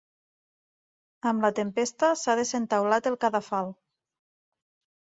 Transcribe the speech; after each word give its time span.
Amb 1.33 1.45
la 1.47 1.53
tempesta 1.61 2.11
s'ha 2.23 2.37
desentaulat 2.41 3.13
el 3.13 3.21
cadafal. 3.27 3.75